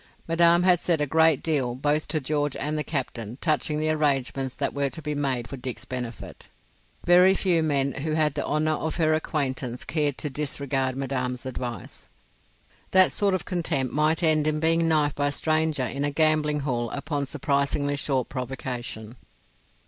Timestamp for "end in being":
14.23-14.87